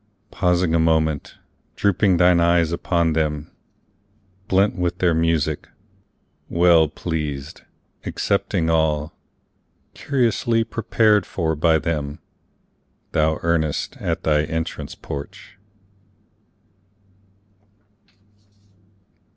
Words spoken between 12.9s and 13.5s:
Thou